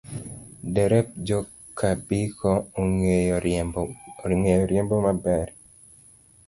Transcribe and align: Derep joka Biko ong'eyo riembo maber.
Derep 0.75 1.07
joka 1.27 1.89
Biko 2.07 2.51
ong'eyo 2.81 3.35
riembo 4.67 4.95
maber. 5.05 5.47